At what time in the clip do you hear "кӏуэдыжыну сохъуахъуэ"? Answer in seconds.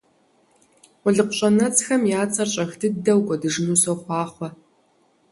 3.25-4.49